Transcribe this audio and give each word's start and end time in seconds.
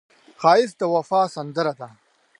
ښایست 0.41 0.75
د 0.79 0.81
وفا 0.93 1.21
سندره 1.35 1.73
ده 1.79 1.89